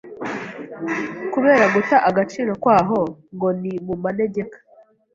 [1.33, 2.99] kubera guta agaciro kwaho
[3.33, 4.57] ngo ni mumanegeka